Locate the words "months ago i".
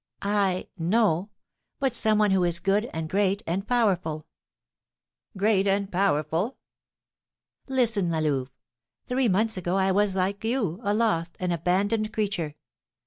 9.29-9.91